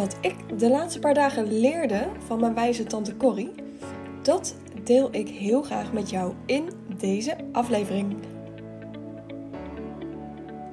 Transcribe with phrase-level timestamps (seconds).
[0.00, 3.52] Wat ik de laatste paar dagen leerde van mijn wijze tante Corrie,
[4.22, 6.68] dat deel ik heel graag met jou in
[6.98, 8.16] deze aflevering.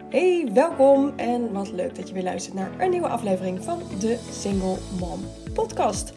[0.10, 4.20] Hey, welkom en wat leuk dat je weer luistert naar een nieuwe aflevering van de
[4.32, 5.20] Single Mom
[5.54, 6.14] Podcast.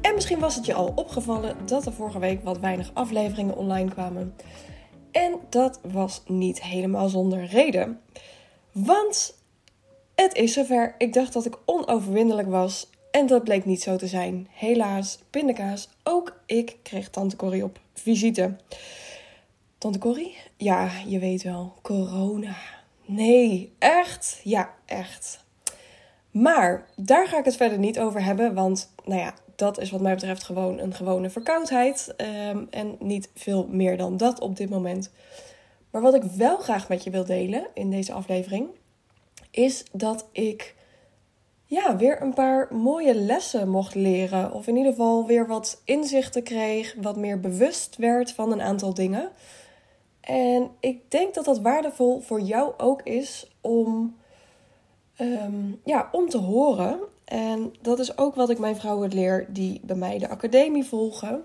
[0.00, 3.90] En misschien was het je al opgevallen dat er vorige week wat weinig afleveringen online
[3.90, 4.34] kwamen.
[5.10, 8.00] En dat was niet helemaal zonder reden.
[8.72, 9.39] Want
[10.20, 10.94] het is zover.
[10.98, 12.90] Ik dacht dat ik onoverwinnelijk was.
[13.10, 14.48] En dat bleek niet zo te zijn.
[14.50, 18.56] Helaas, pindakaas, ook ik kreeg tante Corrie op visite.
[19.78, 20.36] Tante Corrie?
[20.56, 22.56] Ja, je weet wel, corona.
[23.04, 24.40] Nee, echt?
[24.44, 25.44] Ja, echt.
[26.30, 30.00] Maar daar ga ik het verder niet over hebben, want nou ja, dat is wat
[30.00, 32.14] mij betreft gewoon een gewone verkoudheid.
[32.50, 35.10] Um, en niet veel meer dan dat op dit moment.
[35.90, 38.68] Maar wat ik wel graag met je wil delen in deze aflevering,
[39.50, 40.74] is dat ik
[41.70, 44.52] ja, weer een paar mooie lessen mocht leren.
[44.52, 48.94] Of in ieder geval weer wat inzichten kreeg, wat meer bewust werd van een aantal
[48.94, 49.30] dingen.
[50.20, 54.16] En ik denk dat dat waardevol voor jou ook is om,
[55.20, 56.98] um, ja, om te horen.
[57.24, 61.44] En dat is ook wat ik mijn vrouwen leer die bij mij de academie volgen.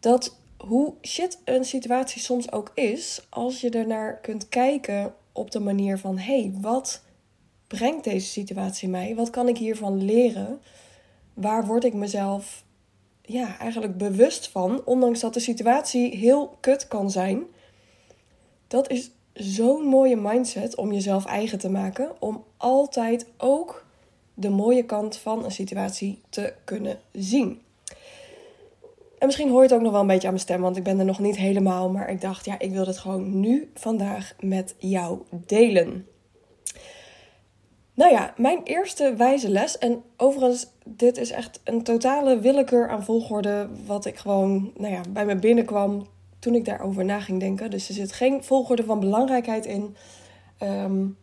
[0.00, 5.60] Dat hoe shit een situatie soms ook is, als je ernaar kunt kijken op de
[5.60, 7.02] manier van: hé, hey, wat
[7.78, 9.14] brengt deze situatie mij?
[9.14, 10.60] Wat kan ik hiervan leren?
[11.34, 12.64] Waar word ik mezelf
[13.22, 17.42] ja, eigenlijk bewust van, ondanks dat de situatie heel kut kan zijn?
[18.66, 23.84] Dat is zo'n mooie mindset om jezelf eigen te maken, om altijd ook
[24.34, 27.60] de mooie kant van een situatie te kunnen zien.
[29.18, 30.82] En misschien hoor je het ook nog wel een beetje aan mijn stem, want ik
[30.82, 31.90] ben er nog niet helemaal.
[31.90, 36.06] Maar ik dacht, ja, ik wil het gewoon nu vandaag met jou delen.
[37.94, 39.78] Nou ja, mijn eerste wijze les.
[39.78, 43.68] En overigens, dit is echt een totale willekeur aan volgorde.
[43.86, 46.06] Wat ik gewoon nou ja, bij me binnenkwam
[46.38, 47.70] toen ik daarover na ging denken.
[47.70, 49.96] Dus er zit geen volgorde van belangrijkheid in.
[50.62, 51.16] Um,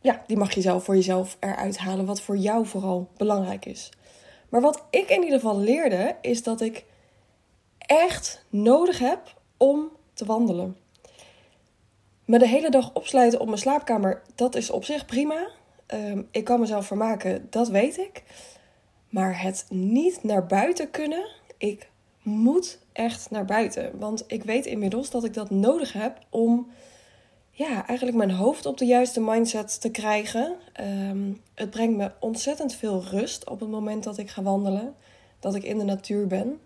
[0.00, 2.06] ja, die mag je zelf voor jezelf eruit halen.
[2.06, 3.90] Wat voor jou vooral belangrijk is.
[4.48, 6.84] Maar wat ik in ieder geval leerde, is dat ik
[7.78, 10.76] echt nodig heb om te wandelen.
[12.24, 15.48] Me de hele dag opsluiten op mijn slaapkamer, dat is op zich prima.
[15.86, 18.22] Ehm, ik kan mezelf vermaken, dat weet ik.
[19.08, 21.90] Maar het niet naar buiten kunnen, ik
[22.22, 23.98] moet echt naar buiten.
[23.98, 26.70] Want ik weet inmiddels dat ik dat nodig heb om
[27.50, 30.56] ja, eigenlijk mijn hoofd op de juiste mindset te krijgen.
[30.72, 34.94] Ehm, het brengt me ontzettend veel rust op het moment dat ik ga wandelen.
[35.40, 36.60] Dat ik in de natuur ben.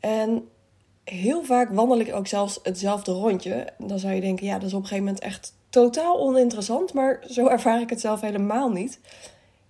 [0.00, 0.48] En
[1.04, 3.66] heel vaak wandel ik ook zelfs hetzelfde rondje.
[3.78, 6.92] Dan zou je denken, ja, dat is op een gegeven moment echt totaal oninteressant.
[6.92, 9.00] Maar zo ervaar ik het zelf helemaal niet.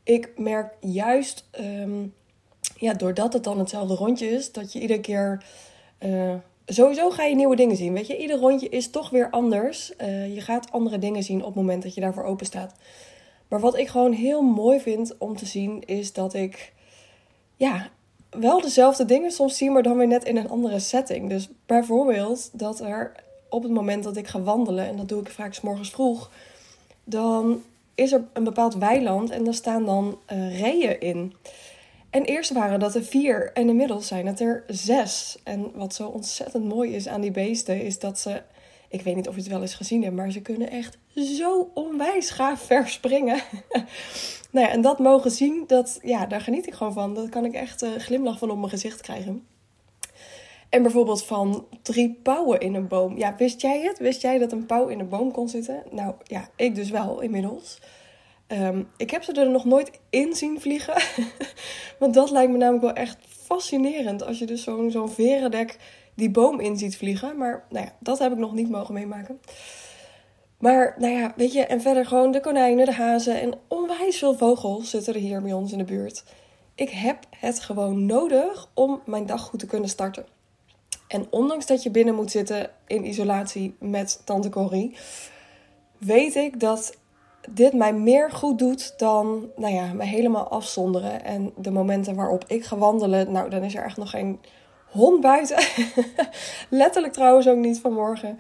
[0.03, 2.15] Ik merk juist, um,
[2.77, 5.45] ja, doordat het dan hetzelfde rondje is, dat je iedere keer.
[6.01, 6.35] Uh,
[6.67, 7.93] sowieso ga je nieuwe dingen zien.
[7.93, 9.93] Weet je, ieder rondje is toch weer anders.
[10.01, 12.75] Uh, je gaat andere dingen zien op het moment dat je daarvoor open staat.
[13.49, 16.73] Maar wat ik gewoon heel mooi vind om te zien, is dat ik
[17.57, 17.89] ja,
[18.31, 21.29] wel dezelfde dingen soms zie, maar dan weer net in een andere setting.
[21.29, 25.31] Dus bijvoorbeeld dat er op het moment dat ik ga wandelen, en dat doe ik
[25.31, 26.31] vaak s morgens vroeg,
[27.05, 27.63] dan
[27.95, 31.35] is er een bepaald weiland en daar staan dan uh, reeën in.
[32.11, 35.39] En eerst waren dat er vier en inmiddels zijn het er zes.
[35.45, 38.43] En wat zo ontzettend mooi is aan die beesten, is dat ze.
[38.89, 41.71] Ik weet niet of je het wel eens gezien hebt, maar ze kunnen echt zo
[41.75, 43.41] onwijs gaaf verspringen.
[44.53, 47.15] nou ja, en dat mogen zien, dat, ja, daar geniet ik gewoon van.
[47.15, 49.47] Dat kan ik echt uh, glimlach van op mijn gezicht krijgen.
[50.69, 53.19] En bijvoorbeeld van drie pauwen in een boom.
[53.19, 53.99] Ja, wist jij het?
[53.99, 55.83] Wist jij dat een pauw in een boom kon zitten?
[55.91, 57.79] Nou ja, ik dus wel inmiddels.
[58.49, 61.03] Um, ik heb ze er nog nooit in zien vliegen.
[61.99, 64.23] Want dat lijkt me namelijk wel echt fascinerend.
[64.23, 65.79] Als je dus zo'n zo'n verendek
[66.15, 67.37] die boom in ziet vliegen.
[67.37, 69.41] Maar nou ja, dat heb ik nog niet mogen meemaken.
[70.59, 74.37] Maar nou ja, weet je, en verder gewoon de konijnen, de hazen en onwijs veel
[74.37, 76.25] vogels zitten er hier bij ons in de buurt.
[76.75, 80.36] Ik heb het gewoon nodig om mijn dag goed te kunnen starten.
[81.09, 84.97] En ondanks dat je binnen moet zitten in isolatie met Tante Corrie,
[85.99, 86.97] weet ik dat
[87.49, 91.25] dit mij meer goed doet dan nou ja, me helemaal afzonderen.
[91.25, 94.41] En de momenten waarop ik ga wandelen, nou, dan is er echt nog geen
[94.87, 95.59] hond buiten.
[96.69, 98.39] Letterlijk trouwens ook niet vanmorgen.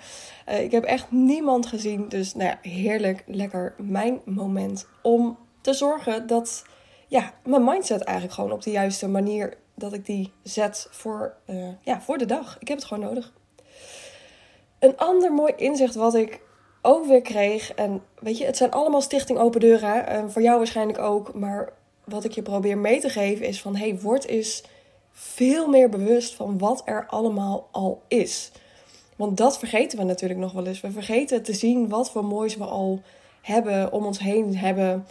[0.48, 2.08] Uh, ik heb echt niemand gezien.
[2.08, 6.64] Dus nou ja, heerlijk, lekker mijn moment om te zorgen dat
[7.06, 11.68] ja, mijn mindset eigenlijk gewoon op de juiste manier dat ik die zet voor, uh,
[11.82, 12.56] ja, voor de dag.
[12.60, 13.32] Ik heb het gewoon nodig.
[14.78, 16.40] Een ander mooi inzicht wat ik
[16.82, 17.72] ook weer kreeg.
[17.74, 20.06] En weet je, het zijn allemaal Stichting Open Deuren.
[20.06, 21.34] En voor jou waarschijnlijk ook.
[21.34, 21.72] Maar
[22.04, 24.62] wat ik je probeer mee te geven is van hey, word eens
[25.12, 28.50] veel meer bewust van wat er allemaal al is.
[29.16, 30.80] Want dat vergeten we natuurlijk nog wel eens.
[30.80, 33.00] We vergeten te zien wat voor moois we al
[33.42, 35.06] hebben, om ons heen hebben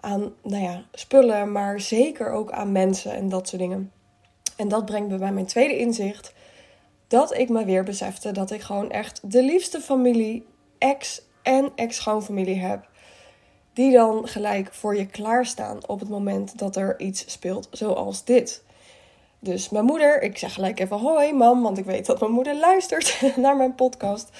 [0.00, 3.92] aan nou ja, spullen, maar zeker ook aan mensen en dat soort dingen.
[4.58, 6.32] En dat brengt me bij mijn tweede inzicht.
[7.06, 10.46] Dat ik me weer besefte dat ik gewoon echt de liefste familie,
[10.78, 12.88] ex en ex-schoonfamilie heb.
[13.72, 18.62] Die dan gelijk voor je klaarstaan op het moment dat er iets speelt zoals dit.
[19.40, 22.56] Dus mijn moeder, ik zeg gelijk even hoi mam, want ik weet dat mijn moeder
[22.56, 24.30] luistert naar mijn podcast.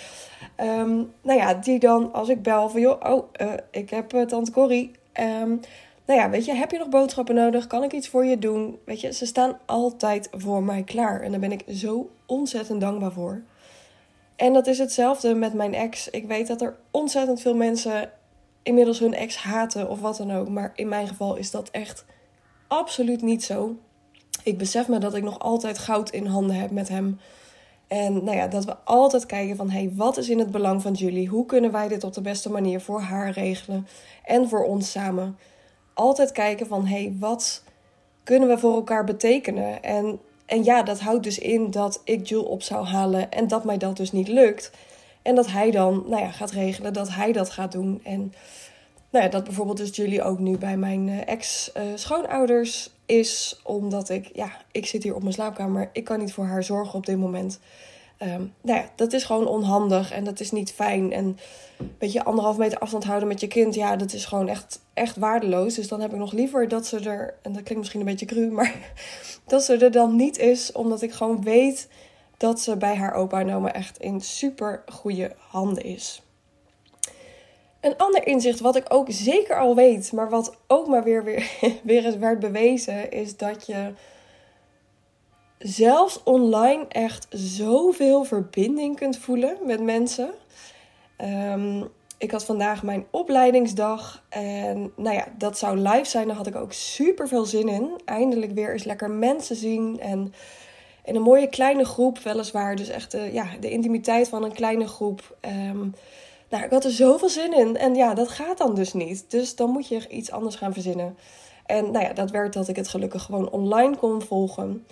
[0.57, 4.23] Um, nou ja, die dan als ik bel van joh, oh, uh, ik heb uh,
[4.23, 4.91] tante Corrie.
[5.21, 5.61] Um,
[6.09, 7.67] nou ja, weet je, heb je nog boodschappen nodig?
[7.67, 8.79] Kan ik iets voor je doen?
[8.85, 11.21] Weet je, ze staan altijd voor mij klaar.
[11.21, 13.43] En daar ben ik zo ontzettend dankbaar voor.
[14.37, 16.11] En dat is hetzelfde met mijn ex.
[16.11, 18.11] Ik weet dat er ontzettend veel mensen
[18.63, 20.49] inmiddels hun ex haten of wat dan ook.
[20.49, 22.05] Maar in mijn geval is dat echt
[22.69, 23.77] absoluut niet zo.
[24.43, 27.21] Ik besef me dat ik nog altijd goud in handen heb met hem.
[27.87, 30.93] En nou ja, dat we altijd kijken van hey, wat is in het belang van
[30.93, 31.29] Julie?
[31.29, 33.87] Hoe kunnen wij dit op de beste manier voor haar regelen
[34.25, 35.39] en voor ons samen?
[35.99, 37.63] Altijd kijken van hey, wat
[38.25, 39.83] kunnen we voor elkaar betekenen?
[39.83, 43.65] En, en ja, dat houdt dus in dat ik Jules op zou halen en dat
[43.65, 44.71] mij dat dus niet lukt.
[45.23, 48.01] En dat hij dan nou ja, gaat regelen dat hij dat gaat doen.
[48.05, 48.33] En
[49.11, 53.61] nou ja, dat bijvoorbeeld dus Julie ook nu bij mijn eh, ex-schoonouders is.
[53.65, 55.91] Omdat ik, ja, ik zit hier op mijn slaapkamer.
[55.93, 57.61] Ik kan niet voor haar zorgen op dit moment.
[58.23, 61.13] Um, nou ja, dat is gewoon onhandig en dat is niet fijn.
[61.13, 61.39] En
[61.99, 65.17] weet je, anderhalf meter afstand houden met je kind, ja, dat is gewoon echt, echt
[65.17, 65.75] waardeloos.
[65.75, 68.27] Dus dan heb ik nog liever dat ze er, en dat klinkt misschien een beetje
[68.27, 68.75] cru, maar
[69.47, 71.89] dat ze er dan niet is, omdat ik gewoon weet
[72.37, 76.23] dat ze bij haar opa en oma echt in super goede handen is.
[77.81, 81.51] Een ander inzicht wat ik ook zeker al weet, maar wat ook maar weer, weer,
[81.83, 83.93] weer eens werd bewezen, is dat je
[85.59, 90.31] zelfs online echt zoveel verbinding kunt voelen met mensen.
[91.53, 91.89] Um,
[92.19, 96.27] ik had vandaag mijn opleidingsdag en nou ja, dat zou live zijn.
[96.27, 97.91] Daar had ik ook super veel zin in.
[98.05, 100.35] Eindelijk weer eens lekker mensen zien en
[101.05, 102.77] in een mooie kleine groep, weliswaar.
[102.77, 105.37] Dus echt de, ja, de intimiteit van een kleine groep.
[105.71, 105.95] Um,
[106.49, 107.77] nou, ik had er zoveel zin in.
[107.77, 109.25] En ja, dat gaat dan dus niet.
[109.29, 111.17] Dus dan moet je iets anders gaan verzinnen.
[111.67, 114.87] En nou ja, dat werd dat ik het gelukkig gewoon online kon volgen.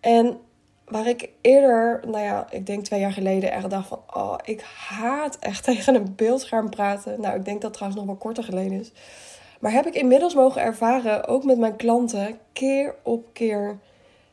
[0.00, 0.40] En
[0.84, 4.00] waar ik eerder, nou ja, ik denk twee jaar geleden echt dacht van...
[4.14, 7.20] Oh, ik haat echt tegen een beeldscherm praten.
[7.20, 8.92] Nou, ik denk dat trouwens nog wel korter geleden is.
[9.60, 13.78] Maar heb ik inmiddels mogen ervaren, ook met mijn klanten, keer op keer...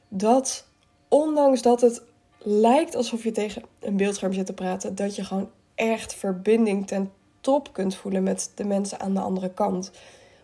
[0.08, 0.66] dat
[1.08, 2.02] ondanks dat het
[2.38, 4.96] lijkt alsof je tegen een beeldscherm zit te praten...
[4.96, 9.54] dat je gewoon echt verbinding ten top kunt voelen met de mensen aan de andere
[9.54, 9.92] kant.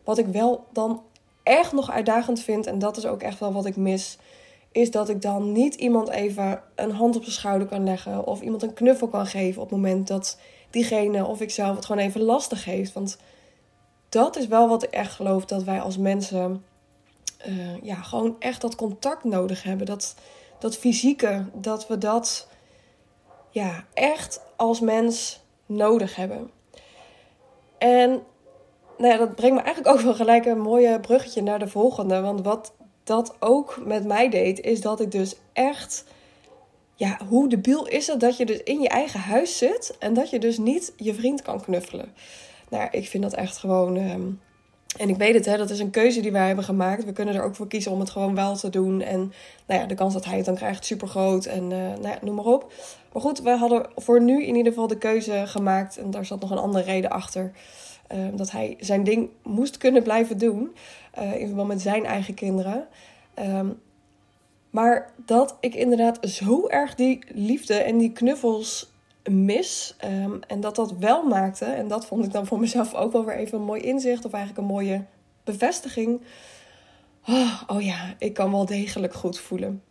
[0.04, 1.04] Wat ik wel dan
[1.44, 4.18] echt nog uitdagend vind, en dat is ook echt wel wat ik mis,
[4.72, 8.42] is dat ik dan niet iemand even een hand op zijn schouder kan leggen of
[8.42, 10.38] iemand een knuffel kan geven op het moment dat
[10.70, 12.94] diegene of ik zelf het gewoon even lastig heeft.
[12.94, 13.18] Want
[14.10, 16.64] dat is wel wat ik echt geloof dat wij als mensen
[17.48, 19.86] uh, ja, gewoon echt dat contact nodig hebben.
[19.86, 20.16] Dat,
[20.60, 22.48] dat fysieke, dat we dat
[23.50, 26.52] ja, echt als mens nodig hebben.
[27.78, 28.24] En
[28.98, 32.22] nou ja, dat brengt me eigenlijk ook wel gelijk een mooie bruggetje naar de volgende.
[32.22, 36.06] Want wat dat ook met mij deed, is dat ik dus echt.
[36.96, 40.30] Ja, hoe debiel is het dat je dus in je eigen huis zit en dat
[40.30, 42.14] je dus niet je vriend kan knuffelen?
[42.70, 43.98] Nou, ik vind dat echt gewoon.
[43.98, 44.22] Ehm,
[44.98, 47.06] en ik weet het, hè, dat is een keuze die wij hebben gemaakt.
[47.06, 49.02] We kunnen er ook voor kiezen om het gewoon wel te doen.
[49.02, 49.34] En
[49.68, 51.46] nou ja, de kans dat hij het dan krijgt, super groot.
[51.46, 52.74] En uh, nou ja, noem maar op.
[53.14, 55.98] Maar goed, we hadden voor nu in ieder geval de keuze gemaakt.
[55.98, 57.52] En daar zat nog een andere reden achter.
[58.14, 60.76] Uh, dat hij zijn ding moest kunnen blijven doen.
[61.20, 62.88] Uh, in verband met zijn eigen kinderen.
[63.40, 63.80] Um,
[64.70, 68.92] maar dat ik inderdaad zo erg die liefde en die knuffels
[69.24, 69.96] mis.
[70.06, 71.66] Um, en dat dat wel maakte.
[71.66, 74.26] En dat vond ik dan voor mezelf ook wel weer even een mooi inzicht.
[74.26, 75.06] Of eigenlijk een mooie
[75.44, 76.22] bevestiging.
[77.28, 79.82] Oh, oh ja, ik kan wel degelijk goed voelen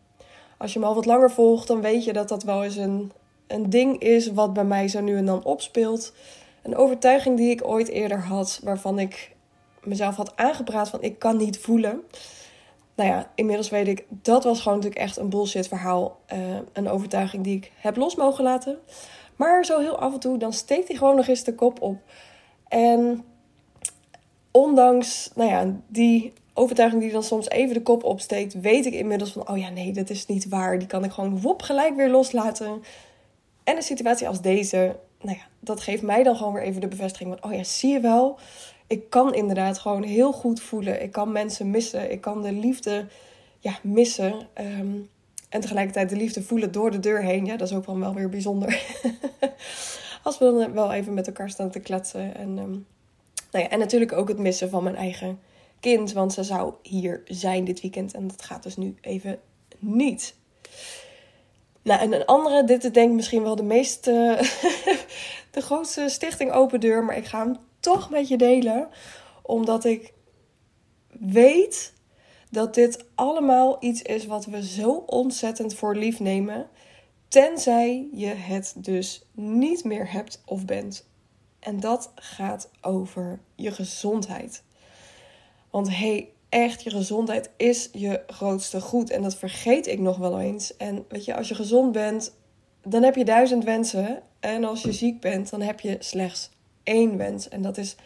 [0.61, 3.13] als je me al wat langer volgt, dan weet je dat dat wel eens een,
[3.47, 6.13] een ding is wat bij mij zo nu en dan opspeelt.
[6.63, 9.37] Een overtuiging die ik ooit eerder had, waarvan ik
[9.85, 12.03] mezelf had aangepraat van ik kan niet voelen.
[12.95, 16.21] Nou ja, inmiddels weet ik, dat was gewoon natuurlijk echt een bullshit verhaal.
[16.33, 16.39] Uh,
[16.73, 18.79] een overtuiging die ik heb los mogen laten.
[19.37, 21.97] Maar zo heel af en toe, dan steekt hij gewoon nog eens de kop op.
[22.69, 23.25] En
[24.51, 29.33] ondanks, nou ja, die overtuiging die dan soms even de kop opsteekt, weet ik inmiddels
[29.33, 30.79] van, oh ja, nee, dat is niet waar.
[30.79, 32.83] Die kan ik gewoon wop gelijk weer loslaten.
[33.65, 36.89] En een situatie als deze, nou ja, dat geeft mij dan gewoon weer even de
[36.89, 38.39] bevestiging van, oh ja, zie je wel,
[38.91, 41.03] ik kan inderdaad gewoon heel goed voelen.
[41.03, 42.11] Ik kan mensen missen.
[42.11, 43.07] Ik kan de liefde
[43.59, 44.49] ja, missen.
[44.53, 44.97] Ehm,
[45.49, 47.45] en tegelijkertijd de liefde voelen door de deur heen.
[47.45, 48.83] Ja, dat is ook wel, wel weer bijzonder.
[50.23, 52.35] Als we dan wel even met elkaar staan te kletsen.
[52.35, 52.87] En, um,
[53.51, 55.41] nou ja, en natuurlijk ook het missen van mijn eigen
[55.81, 56.13] kind.
[56.13, 58.15] Want ze zou hier zijn dit weekend.
[58.15, 59.39] En dat gaat dus nu even
[59.79, 60.35] niet.
[61.83, 64.05] Nou, en een andere, dit is denk ik misschien wel de meest,
[65.51, 67.05] de grootste stichting open deur.
[67.05, 68.89] Maar ik ga hem toch met je delen.
[69.43, 70.13] Omdat ik
[71.09, 71.93] weet
[72.51, 76.69] dat dit allemaal iets is wat we zo ontzettend voor lief nemen.
[77.29, 81.09] Tenzij je het dus niet meer hebt of bent.
[81.61, 84.63] En dat gaat over je gezondheid.
[85.71, 89.11] Want hey, echt, je gezondheid is je grootste goed.
[89.11, 90.77] En dat vergeet ik nog wel eens.
[90.77, 92.33] En weet je, als je gezond bent,
[92.83, 94.23] dan heb je duizend wensen.
[94.41, 96.51] En als je ziek bent, dan heb je slechts
[96.83, 97.49] één wens.
[97.49, 97.97] En dat is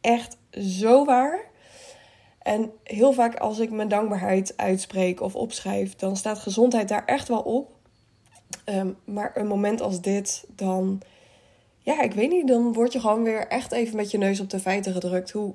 [0.00, 1.40] echt zo waar.
[2.38, 7.28] En heel vaak als ik mijn dankbaarheid uitspreek of opschrijf, dan staat gezondheid daar echt
[7.28, 7.72] wel op.
[8.64, 11.00] Ehm, maar een moment als dit, dan,
[11.78, 14.50] ja, ik weet niet, dan word je gewoon weer echt even met je neus op
[14.50, 15.30] de feiten gedrukt.
[15.30, 15.54] Hoe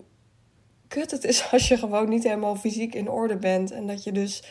[0.93, 3.71] kut het is als je gewoon niet helemaal fysiek in orde bent.
[3.71, 4.43] En dat je dus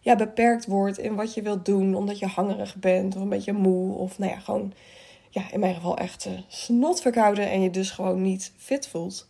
[0.00, 3.52] ja, beperkt wordt in wat je wilt doen, omdat je hangerig bent of een beetje
[3.52, 3.94] moe.
[3.96, 4.72] Of nou ja, gewoon,
[5.30, 9.28] ja, in mijn geval echt uh, snot verkouden en je dus gewoon niet fit voelt.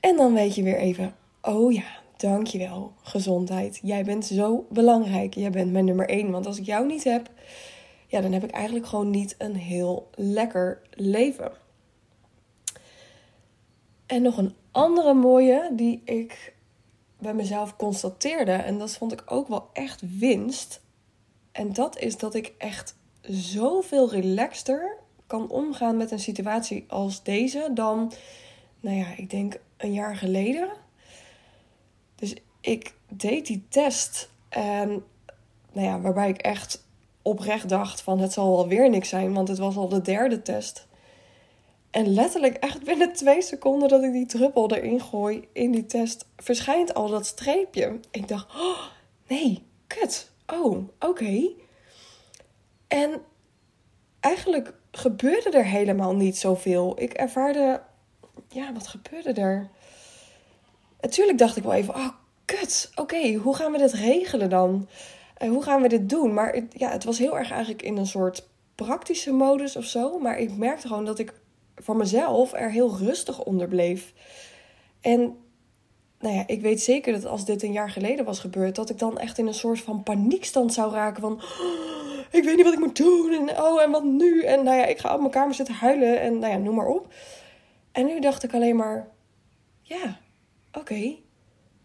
[0.00, 1.84] En dan weet je weer even, oh ja,
[2.16, 3.80] dankjewel, gezondheid.
[3.82, 5.34] Jij bent zo belangrijk.
[5.34, 6.30] Jij bent mijn nummer één.
[6.30, 7.30] Want als ik jou niet heb,
[8.06, 11.52] ja, dan heb ik eigenlijk gewoon niet een heel lekker leven.
[14.06, 16.54] En nog een andere mooie die ik
[17.18, 18.52] bij mezelf constateerde.
[18.52, 20.82] En dat vond ik ook wel echt winst.
[21.52, 27.70] En dat is dat ik echt zoveel relaxter kan omgaan met een situatie als deze
[27.74, 28.12] dan,
[28.80, 30.68] nou ja, ik denk een jaar geleden.
[32.14, 35.04] Dus ik deed die test en,
[35.72, 36.86] nou ja, waarbij ik echt
[37.22, 40.42] oprecht dacht van het zal wel weer niks zijn, want het was al de derde
[40.42, 40.86] test.
[41.94, 46.26] En letterlijk echt binnen twee seconden dat ik die druppel erin gooi in die test,
[46.36, 48.00] verschijnt al dat streepje.
[48.10, 48.80] Ik dacht, oh,
[49.28, 50.30] nee, kut.
[50.46, 51.50] Oh, oké.
[52.88, 53.20] En
[54.20, 57.00] eigenlijk gebeurde er helemaal niet zoveel.
[57.00, 57.82] Ik ervaarde,
[58.48, 59.70] ja, wat gebeurde er?
[61.00, 62.08] Natuurlijk dacht ik wel even, oh,
[62.44, 62.92] kut.
[62.94, 64.88] Oké, hoe gaan we dit regelen dan?
[65.42, 66.34] Uh, hoe gaan we dit doen?
[66.34, 70.18] Maar ja, het was heel erg eigenlijk in een soort praktische modus of zo.
[70.18, 71.42] Maar ik merkte gewoon dat ik
[71.76, 74.12] voor mezelf er heel rustig onder bleef.
[75.00, 75.36] En
[76.18, 78.98] nou ja, ik weet zeker dat als dit een jaar geleden was gebeurd, dat ik
[78.98, 81.32] dan echt in een soort van paniekstand zou raken van.
[81.32, 83.32] Oh, ik weet niet wat ik moet doen.
[83.32, 84.42] En oh, en wat nu?
[84.42, 86.20] En nou ja, ik ga op mijn kamer zitten huilen.
[86.20, 87.12] En nou ja, noem maar op.
[87.92, 89.08] En nu dacht ik alleen maar.
[89.82, 90.20] Ja,
[90.72, 91.14] oké.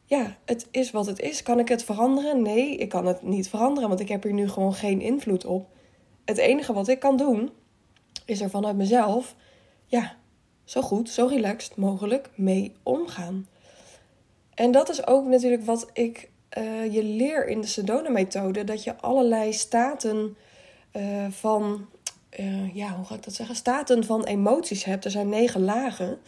[0.05, 1.43] Ja, het is wat het is.
[1.43, 2.41] Kan ik het veranderen?
[2.41, 5.67] Nee, ik kan het niet veranderen, want ik heb hier nu gewoon geen invloed op.
[6.25, 7.50] Het enige wat ik kan doen,
[8.25, 9.36] is er vanuit mezelf
[9.89, 10.15] ja,
[10.63, 13.48] zo goed, zo relaxed mogelijk mee omgaan.
[14.53, 18.98] En dat is ook natuurlijk wat ik uh, je leer in de Sedona-methode: dat je
[18.98, 20.38] allerlei staten
[20.93, 21.88] uh, van,
[22.39, 23.55] uh, ja, hoe ga ik dat zeggen?
[23.55, 25.05] Staten van emoties hebt.
[25.05, 26.19] Er zijn negen lagen.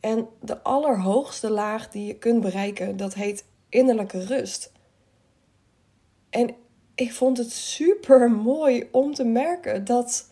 [0.00, 4.72] En de allerhoogste laag die je kunt bereiken, dat heet innerlijke rust.
[6.30, 6.54] En
[6.94, 10.28] ik vond het super mooi om te merken dat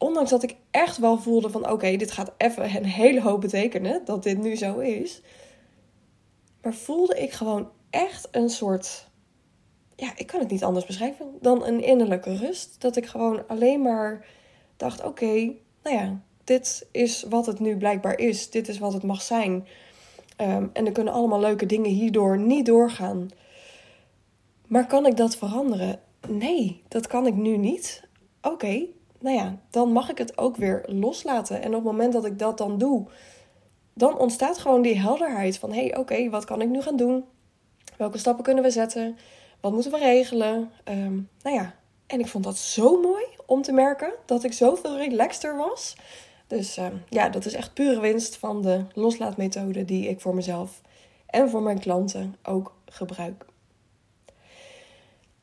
[0.00, 4.04] ondanks dat ik echt wel voelde van oké, dit gaat even een hele hoop betekenen
[4.04, 5.22] dat dit nu zo is.
[6.62, 9.08] Maar voelde ik gewoon echt een soort,
[9.96, 12.80] ja, ik kan het niet anders beschrijven dan een innerlijke rust.
[12.80, 14.26] Dat ik gewoon alleen maar
[14.76, 15.34] dacht oké,
[15.82, 18.50] nou ja, dit is wat het nu blijkbaar is.
[18.50, 19.66] Dit is wat het mag zijn.
[20.36, 23.28] Ehm, en er kunnen allemaal leuke dingen hierdoor niet doorgaan.
[24.66, 26.00] Maar kan ik dat veranderen?
[26.28, 28.08] Nee, dat kan ik nu niet.
[28.42, 28.86] Oké,
[29.20, 31.62] nou ja, dan mag ik het ook weer loslaten.
[31.62, 33.06] En op het moment dat ik dat dan doe,
[33.94, 37.24] dan ontstaat gewoon die helderheid van: hé, hey, oké, wat kan ik nu gaan doen?
[37.96, 39.18] Welke stappen kunnen we zetten?
[39.60, 40.70] Wat moeten we regelen?
[40.84, 41.74] Um, nou ja,
[42.06, 45.96] en ik vond dat zo mooi om te merken dat ik zoveel relaxter was.
[46.46, 50.80] Dus uh, ja, dat is echt pure winst van de loslaatmethode die ik voor mezelf
[51.26, 53.44] en voor mijn klanten ook gebruik.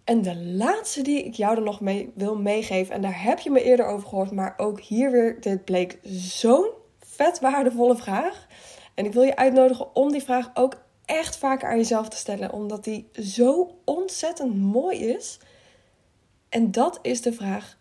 [0.08, 3.50] En de laatste die ik jou er nog mee wil meegeven, en daar heb je
[3.50, 8.48] me eerder over gehoord, maar ook hier weer, dit bleek zo'n vet waardevolle vraag.
[8.94, 12.52] En ik wil je uitnodigen om die vraag ook echt vaker aan jezelf te stellen,
[12.52, 15.40] omdat die zo ontzettend mooi is.
[16.50, 17.78] En dat is de vraag: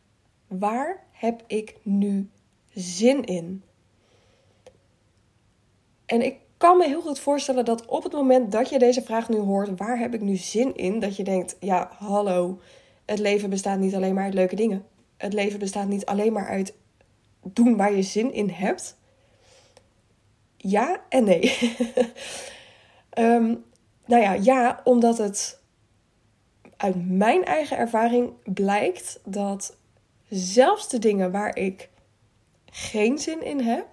[0.46, 2.30] waar heb ik nu
[2.74, 3.62] zin in?
[6.06, 9.28] En ik kan me heel goed voorstellen dat op het moment dat je deze vraag
[9.28, 11.00] nu hoort, waar heb ik nu zin in?
[11.00, 12.60] Dat je denkt, ja, hallo,
[13.04, 14.86] het leven bestaat niet alleen maar uit leuke dingen.
[15.16, 16.74] Het leven bestaat niet alleen maar uit
[17.42, 18.96] doen waar je zin in hebt.
[20.56, 21.58] Ja en nee.
[23.18, 23.64] um,
[24.06, 25.60] nou ja, ja, omdat het
[26.76, 29.76] uit mijn eigen ervaring blijkt dat
[30.28, 31.88] zelfs de dingen waar ik
[32.70, 33.86] geen zin in heb,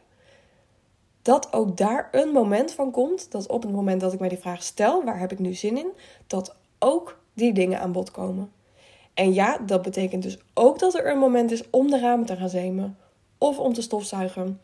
[1.23, 3.31] dat ook daar een moment van komt.
[3.31, 5.77] Dat op het moment dat ik mij die vraag stel, waar heb ik nu zin
[5.77, 5.91] in,
[6.27, 8.51] dat ook die dingen aan bod komen.
[9.13, 12.35] En ja, dat betekent dus ook dat er een moment is om de ramen te
[12.35, 12.97] gaan zemen,
[13.37, 14.61] of om te stofzuigen,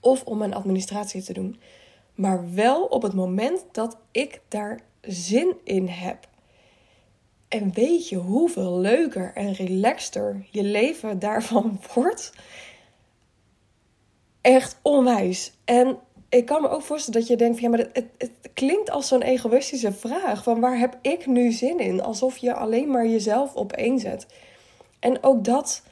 [0.00, 1.60] of om mijn administratie te doen.
[2.14, 6.28] Maar wel op het moment dat ik daar zin in heb.
[7.48, 12.32] En weet je hoeveel leuker en relaxter je leven daarvan wordt?
[14.50, 15.52] Echt onwijs.
[15.64, 18.90] En ik kan me ook voorstellen dat je denkt: van, ja, maar het, het, klinkt
[18.90, 20.42] als zo'n egoïstische vraag.
[20.42, 22.02] Van waar heb ik nu zin in?
[22.02, 24.26] Alsof je alleen maar jezelf opeenzet.
[24.98, 25.82] En ook dat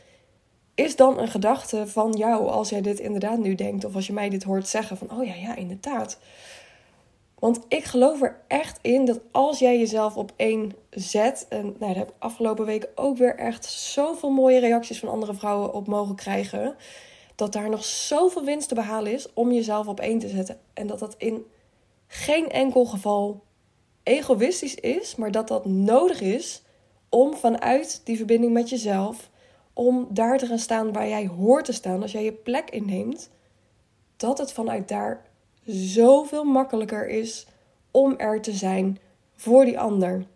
[0.75, 3.85] is dan een gedachte van jou als jij dit inderdaad nu denkt.
[3.85, 6.19] Of als je mij dit hoort zeggen: van oh ja, ja, inderdaad.
[7.39, 11.47] Want ik geloof er echt in dat als jij jezelf op één zet.
[11.49, 15.35] En nou, daar heb ik afgelopen week ook weer echt zoveel mooie reacties van andere
[15.35, 16.77] vrouwen op mogen krijgen.
[17.39, 20.59] Dat daar nog zoveel winst te behalen is om jezelf op één te zetten.
[20.73, 21.45] En dat dat in
[22.07, 23.43] geen enkel geval
[24.03, 26.63] egoïstisch is, maar dat dat nodig is
[27.09, 29.31] om vanuit die verbinding met jezelf,
[29.73, 33.31] om daar te gaan staan waar jij hoort te staan, als jij je plek inneemt,
[34.17, 35.25] dat het vanuit daar
[35.65, 37.47] zoveel makkelijker is
[37.91, 38.99] om er te zijn
[39.35, 40.27] voor die ander.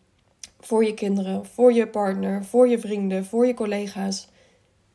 [0.61, 4.28] Voor je kinderen, voor je partner, voor je vrienden, voor je collega's.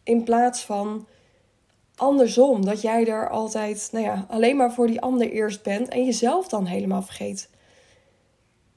[0.04, 1.08] In plaats van
[1.98, 6.06] andersom, dat jij er altijd nou ja, alleen maar voor die ander eerst bent en
[6.06, 7.50] jezelf dan helemaal vergeet.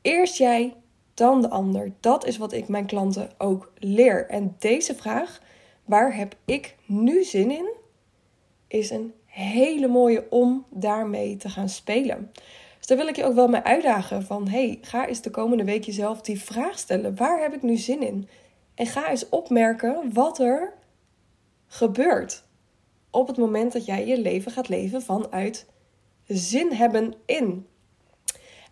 [0.03, 0.75] Eerst jij,
[1.15, 1.93] dan de ander.
[2.00, 4.28] Dat is wat ik mijn klanten ook leer.
[4.28, 5.41] En deze vraag,
[5.85, 7.73] waar heb ik nu zin in,
[8.69, 12.30] is een hele mooie om daarmee te gaan spelen.
[12.78, 15.65] Dus daar wil ik je ook wel mee uitdagen van hey, ga eens de komende
[15.65, 17.17] week jezelf die vraag stellen.
[17.17, 18.28] Waar heb ik nu zin in?
[18.75, 20.73] En ga eens opmerken wat er
[21.67, 22.45] gebeurt
[23.10, 25.66] op het moment dat jij je leven gaat leven vanuit
[26.26, 27.66] zin hebben in.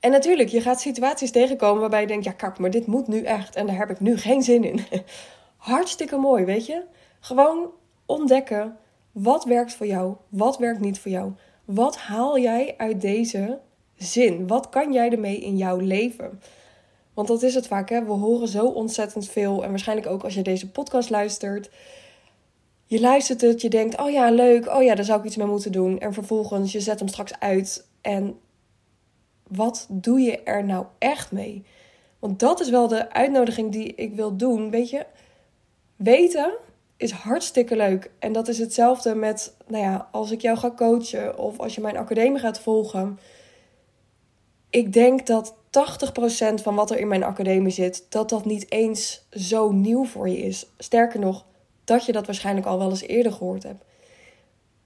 [0.01, 3.23] En natuurlijk, je gaat situaties tegenkomen waarbij je denkt: ja, kak, maar dit moet nu
[3.23, 4.81] echt en daar heb ik nu geen zin in.
[5.57, 6.83] Hartstikke mooi, weet je?
[7.21, 7.71] Gewoon
[8.07, 8.79] ontdekken
[9.13, 10.15] wat werkt voor jou?
[10.29, 11.33] Wat werkt niet voor jou?
[11.65, 13.59] Wat haal jij uit deze
[13.97, 14.47] zin?
[14.47, 16.41] Wat kan jij ermee in jouw leven?
[17.15, 18.05] Want dat is het vaak, hè?
[18.05, 19.63] We horen zo ontzettend veel.
[19.63, 21.71] En waarschijnlijk ook als je deze podcast luistert.
[22.89, 24.69] Je luistert het, je denkt, oh ja, leuk.
[24.69, 25.99] Oh ja, daar zou ik iets mee moeten doen.
[25.99, 27.87] En vervolgens, je zet hem straks uit.
[28.01, 28.39] En
[29.49, 31.65] wat doe je er nou echt mee?
[32.19, 34.71] Want dat is wel de uitnodiging die ik wil doen.
[34.71, 35.07] Weet je,
[35.97, 36.53] weten
[36.97, 38.11] is hartstikke leuk.
[38.19, 41.81] En dat is hetzelfde met, nou ja, als ik jou ga coachen of als je
[41.81, 43.19] mijn academie gaat volgen.
[44.71, 45.59] Ik denk dat 80%
[46.63, 50.39] van wat er in mijn academie zit, dat dat niet eens zo nieuw voor je
[50.39, 50.67] is.
[50.79, 51.45] Sterker nog,
[51.89, 53.85] dat je dat waarschijnlijk al wel eens eerder gehoord hebt.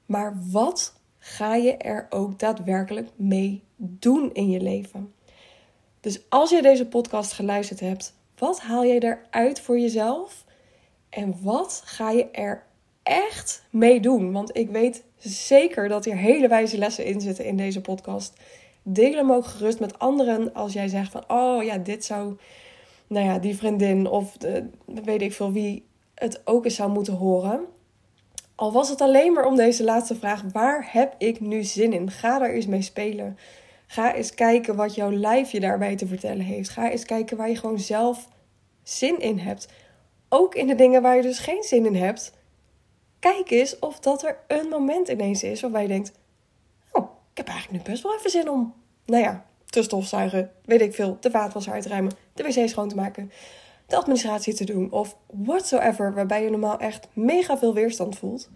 [0.07, 5.15] Maar wat ga je er ook daadwerkelijk mee doen in je leven?
[6.01, 10.45] Dus als je deze podcast geluisterd hebt, wat haal je eruit voor jezelf?
[11.09, 12.67] En wat ga je er
[13.03, 14.33] echt mee doen?
[14.33, 18.41] Want ik weet zeker dat hier hele wijze lessen in zitten in deze podcast.
[18.83, 21.25] Deel hem ook gerust met anderen als jij zegt van...
[21.29, 22.37] Oh ja, dit zou...
[23.07, 24.69] Nou ja, die vriendin of de,
[25.05, 25.91] weet ik veel wie
[26.23, 27.61] het ook eens zou moeten horen.
[28.55, 30.43] Al was het alleen maar om deze laatste vraag.
[30.53, 32.11] Waar heb ik nu zin in?
[32.11, 33.39] Ga daar eens mee spelen.
[33.87, 36.69] Ga eens kijken wat jouw lijf je daarbij te vertellen heeft.
[36.69, 38.29] Ga eens kijken waar je gewoon zelf
[38.83, 39.69] zin in hebt
[40.33, 42.33] ook in de dingen waar je dus geen zin in hebt,
[43.19, 46.13] kijk eens of dat er een moment ineens is waarbij je denkt:
[46.93, 50.81] Oh, ik heb eigenlijk nu best wel even zin om, nou ja, te stofzuigen, weet
[50.81, 53.33] ik veel, de vaatwasser uit te ruimen, de wc schoon te maken,
[53.93, 58.51] de administratie te doen of whatsoever, waarbij je normaal echt mega veel weerstand voelt.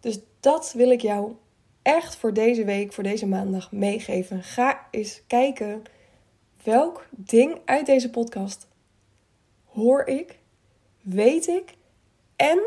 [0.00, 1.32] Dus dat wil ik jou
[1.82, 4.42] echt voor deze week, voor deze maandag meegeven.
[4.42, 5.82] Ga eens kijken
[6.64, 8.66] welk ding uit deze podcast
[9.64, 10.38] hoor ik
[11.00, 11.74] weet ik
[12.36, 12.60] en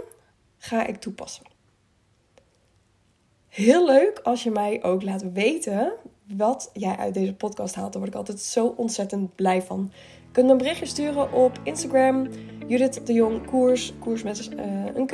[0.57, 1.45] ga ik toepassen.
[3.49, 5.93] Heel leuk als je mij ook laat weten
[6.27, 7.91] wat jij uit deze podcast haalt.
[7.91, 9.91] Daar word ik altijd zo ontzettend blij van.
[10.25, 12.27] Je kunt een berichtje sturen op Instagram.
[12.67, 13.93] Judith de Jong Koers.
[13.99, 14.49] Koers met
[14.95, 15.13] een Q.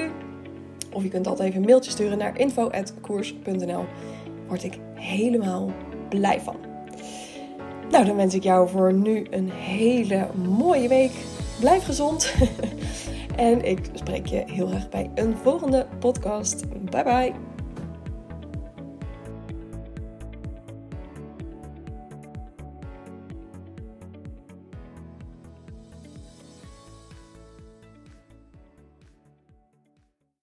[0.93, 3.86] Of je kunt altijd even een mailtje sturen naar info.koers.nl.
[4.48, 5.72] Word ik helemaal
[6.10, 6.56] blij van.
[7.89, 11.12] Nou, dan wens ik jou voor nu een hele mooie week.
[11.60, 12.34] Blijf gezond.
[13.36, 16.69] en ik spreek je heel erg bij een volgende podcast.
[16.69, 17.49] Bye bye.